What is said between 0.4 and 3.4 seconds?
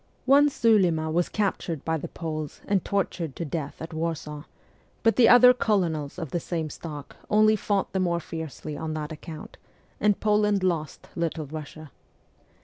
14 MEMOIRS OF A REVOLUTIONIST Sulima was captured by the Poles and tortured